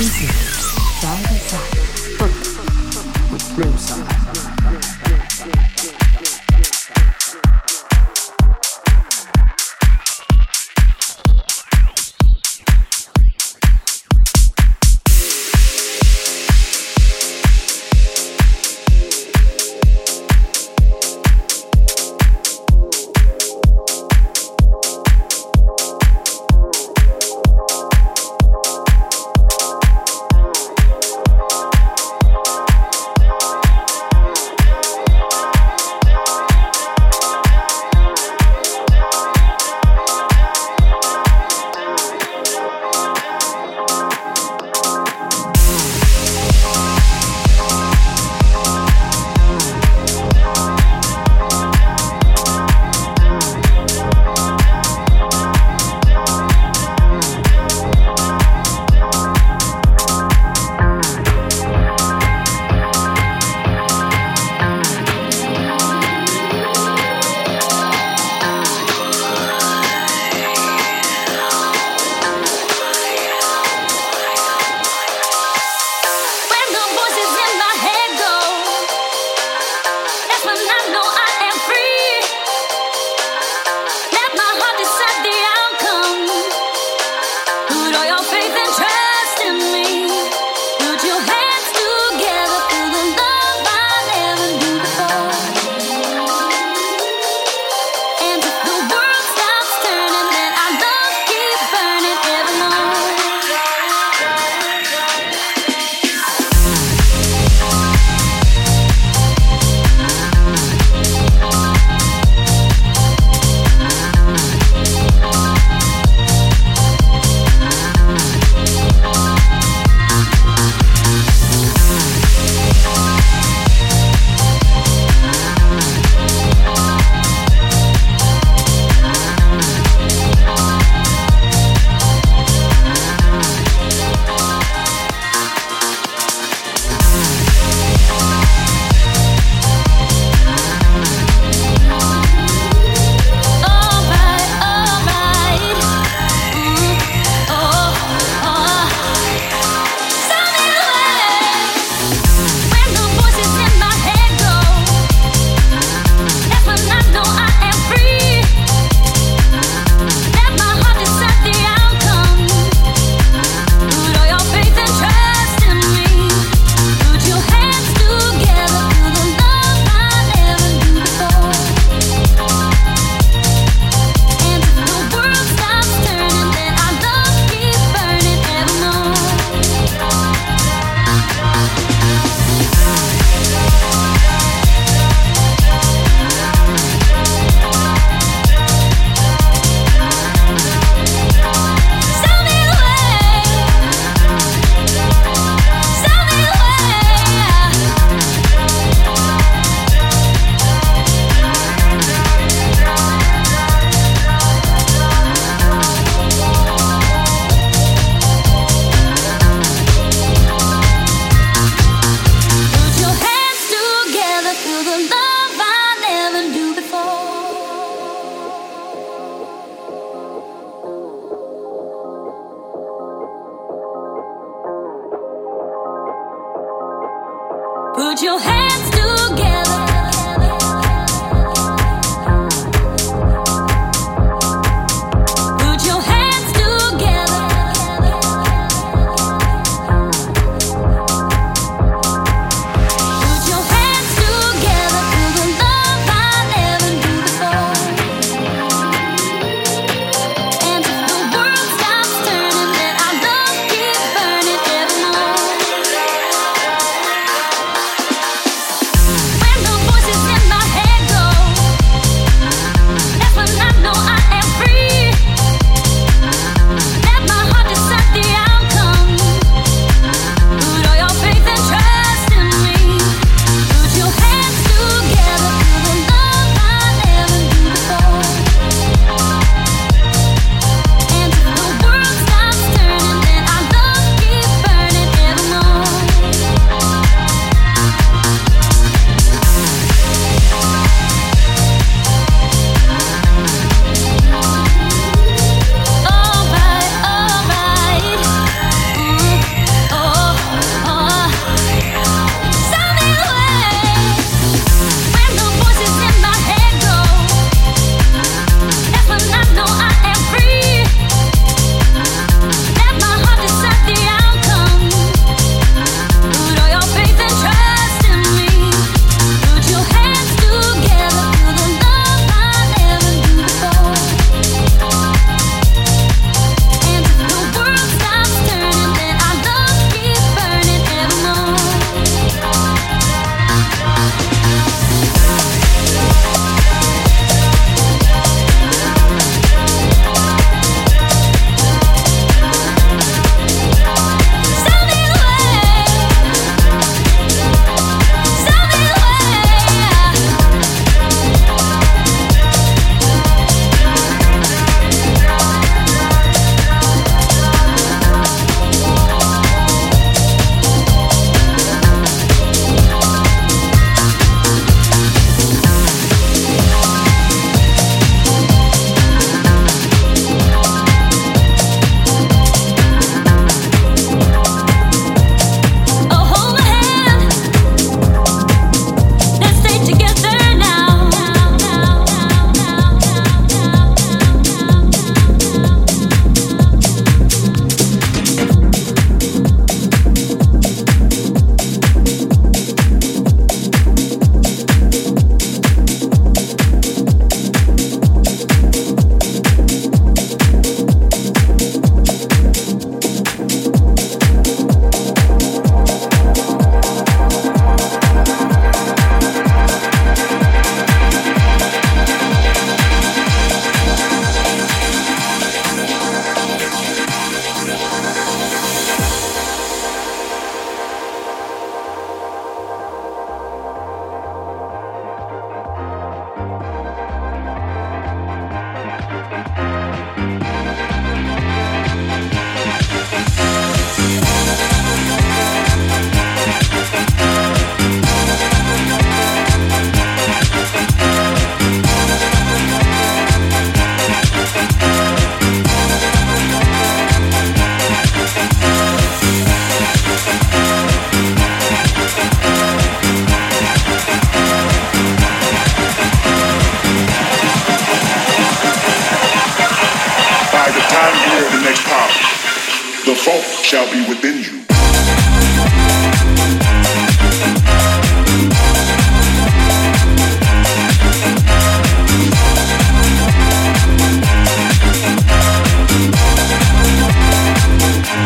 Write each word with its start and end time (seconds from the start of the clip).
Visit, 0.00 0.30
by 1.02 1.20
with 3.30 3.56
side. 3.76 4.19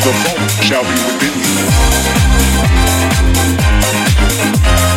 The 0.05 0.12
funk 0.12 0.51
shall 0.62 0.83
be 0.83 0.91
within 0.91 1.33
you. 4.91 4.94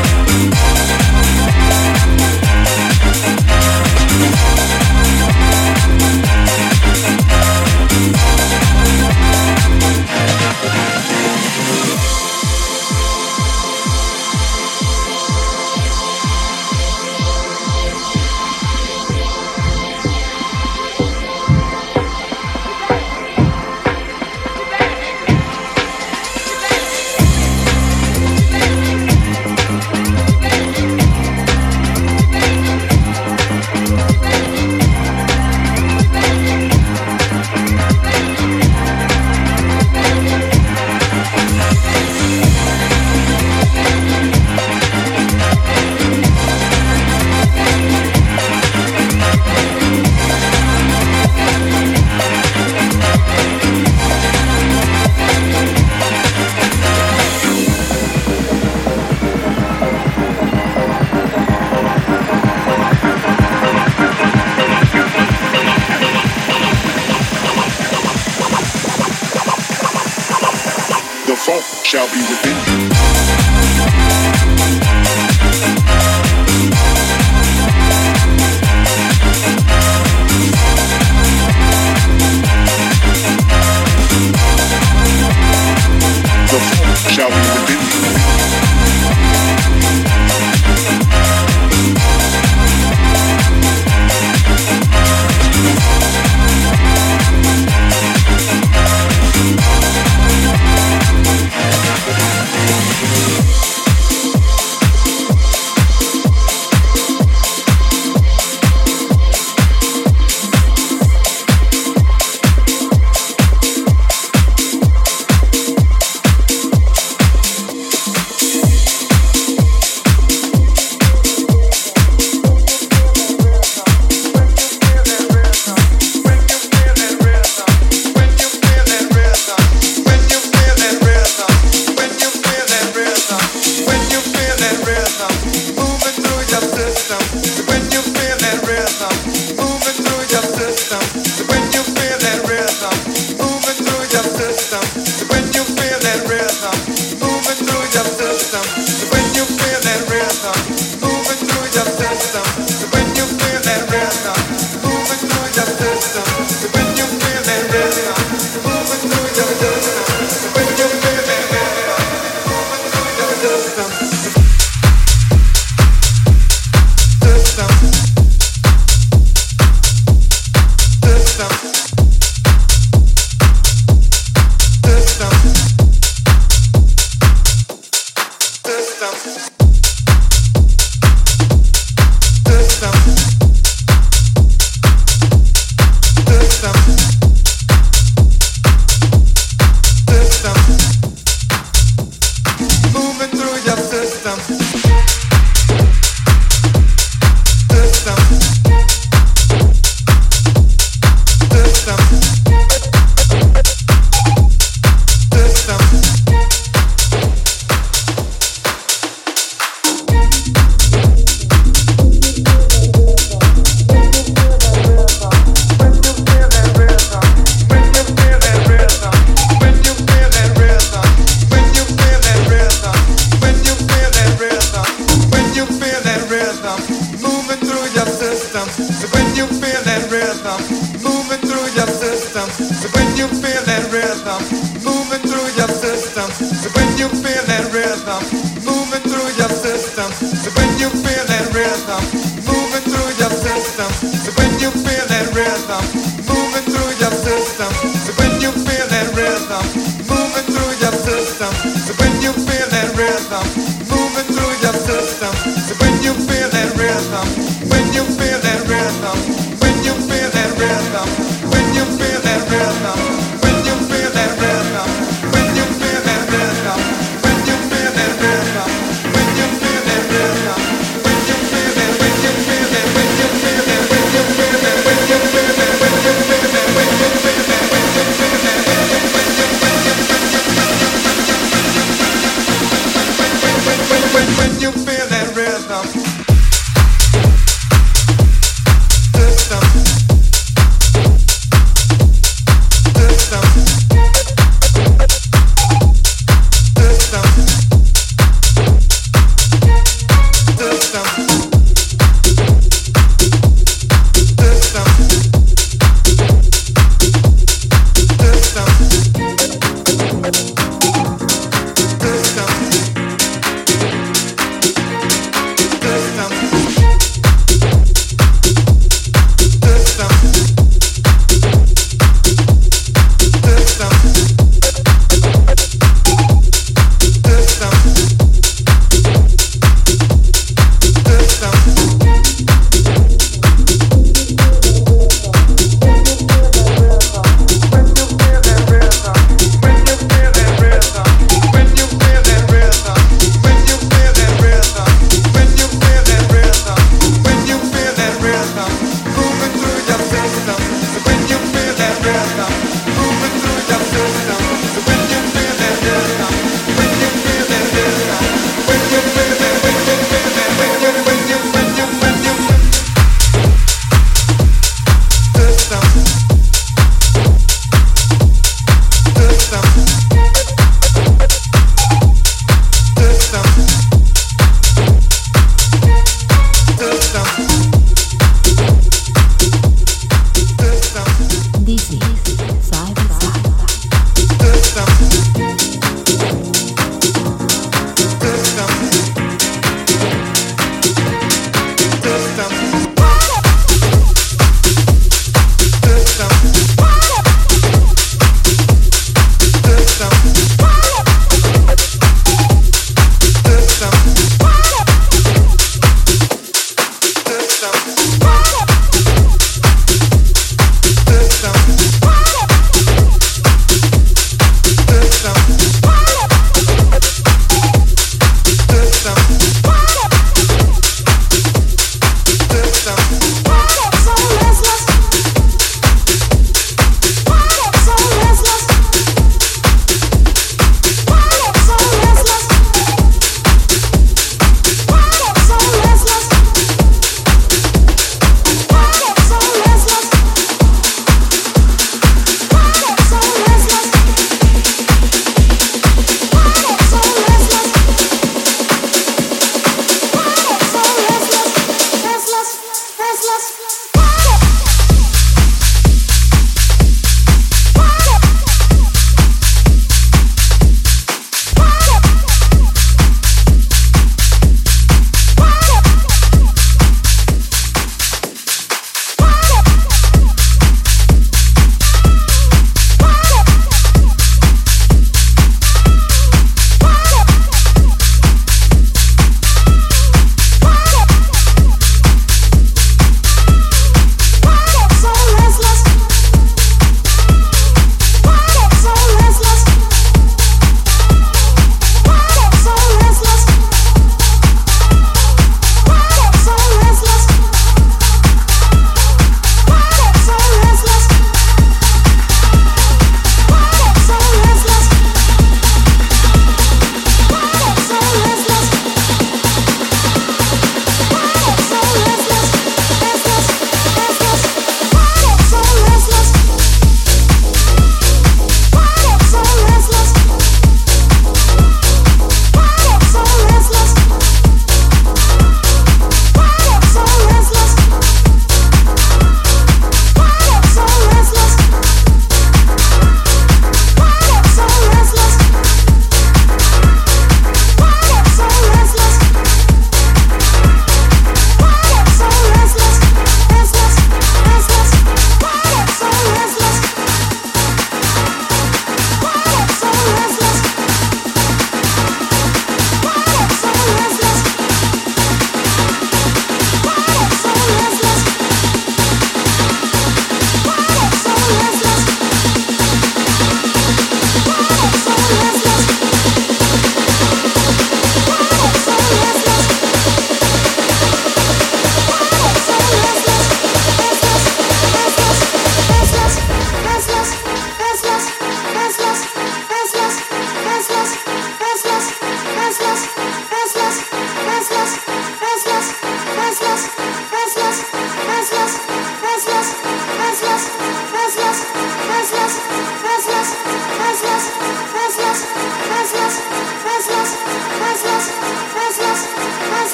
Shall 71.97 72.05
be 72.13 72.19
within 72.29 72.56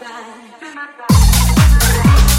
my 0.00 0.88
side. 1.08 2.33